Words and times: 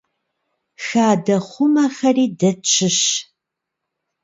Хадэхъумэхэри 0.85 2.25
дэ 2.39 2.51
тщыщщ. 2.63 3.07